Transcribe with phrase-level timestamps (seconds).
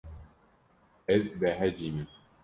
[1.15, 2.03] Ez behecî me.